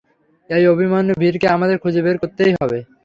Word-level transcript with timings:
এই 0.49 0.63
আভিমন্যু 0.67 1.13
ভীরকে 1.21 1.47
আমাদের 1.47 1.77
খুঁজে 1.77 2.01
বের 2.05 2.17
করতেই 2.21 2.53
হবে। 2.59 2.79